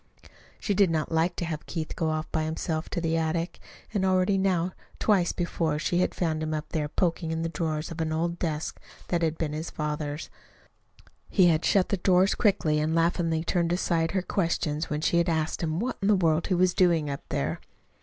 She 0.59 0.73
did 0.73 0.89
not 0.89 1.11
like 1.11 1.35
to 1.35 1.45
have 1.45 1.67
Keith 1.67 1.95
go 1.95 2.09
off 2.09 2.25
by 2.31 2.45
himself 2.45 2.89
to 2.89 2.99
the 2.99 3.15
attic, 3.17 3.59
and 3.93 4.03
already 4.03 4.35
now 4.35 4.71
twice 4.97 5.31
before 5.31 5.77
she 5.77 5.99
had 5.99 6.15
found 6.15 6.41
him 6.41 6.55
up 6.55 6.69
there, 6.69 6.87
poking 6.89 7.29
in 7.29 7.43
the 7.43 7.49
drawers 7.49 7.91
of 7.91 8.01
an 8.01 8.11
old 8.11 8.39
desk 8.39 8.79
that 9.09 9.21
had 9.21 9.37
been 9.37 9.53
his 9.53 9.69
father's. 9.69 10.31
He 11.29 11.49
had 11.49 11.63
shut 11.63 11.89
the 11.89 11.97
drawers 11.97 12.33
quickly 12.33 12.79
and 12.79 12.93
had 12.93 12.97
laughingly 12.97 13.43
turned 13.43 13.71
aside 13.71 14.09
her 14.13 14.23
questions 14.23 14.89
when 14.89 15.01
she 15.01 15.19
had 15.19 15.29
asked 15.29 15.61
him 15.61 15.79
what 15.79 15.99
in 16.01 16.07
the 16.07 16.15
world 16.15 16.47
he 16.47 16.55
was 16.55 16.73
doing 16.73 17.07
up 17.07 17.21
there. 17.29 17.59